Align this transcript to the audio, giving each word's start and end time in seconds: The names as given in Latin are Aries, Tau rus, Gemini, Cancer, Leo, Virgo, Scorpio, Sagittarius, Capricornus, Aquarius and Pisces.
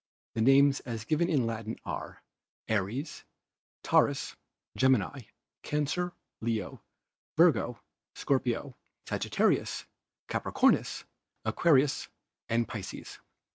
The 0.33 0.41
names 0.41 0.79
as 0.79 1.05
given 1.05 1.29
in 1.29 1.45
Latin 1.45 1.75
are 1.85 2.23
Aries, 2.67 3.23
Tau 3.83 4.01
rus, 4.01 4.35
Gemini, 4.75 5.25
Cancer, 5.61 6.13
Leo, 6.41 6.81
Virgo, 7.37 7.79
Scorpio, 8.15 8.75
Sagittarius, 9.07 9.85
Capricornus, 10.27 11.03
Aquarius 11.45 12.07
and 12.49 12.67
Pisces. 12.67 13.19